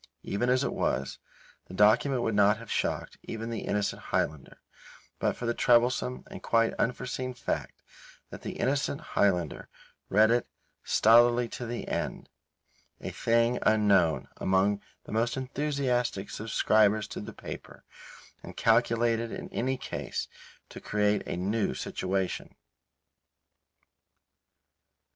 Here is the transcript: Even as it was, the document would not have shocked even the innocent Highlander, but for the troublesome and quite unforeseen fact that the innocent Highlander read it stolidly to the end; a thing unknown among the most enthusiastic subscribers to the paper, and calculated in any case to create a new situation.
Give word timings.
Even 0.23 0.49
as 0.49 0.63
it 0.63 0.73
was, 0.73 1.19
the 1.67 1.75
document 1.75 2.23
would 2.23 2.33
not 2.33 2.57
have 2.57 2.71
shocked 2.71 3.19
even 3.21 3.51
the 3.51 3.59
innocent 3.65 4.01
Highlander, 4.01 4.59
but 5.19 5.35
for 5.35 5.45
the 5.45 5.53
troublesome 5.53 6.23
and 6.25 6.41
quite 6.41 6.73
unforeseen 6.79 7.35
fact 7.35 7.83
that 8.31 8.41
the 8.41 8.53
innocent 8.53 8.99
Highlander 9.13 9.69
read 10.09 10.31
it 10.31 10.47
stolidly 10.83 11.47
to 11.49 11.67
the 11.67 11.87
end; 11.87 12.29
a 12.99 13.11
thing 13.11 13.59
unknown 13.61 14.27
among 14.37 14.81
the 15.03 15.11
most 15.11 15.37
enthusiastic 15.37 16.31
subscribers 16.31 17.07
to 17.09 17.19
the 17.21 17.31
paper, 17.31 17.83
and 18.41 18.57
calculated 18.57 19.31
in 19.31 19.49
any 19.49 19.77
case 19.77 20.27
to 20.69 20.81
create 20.81 21.21
a 21.27 21.37
new 21.37 21.75
situation. 21.75 22.55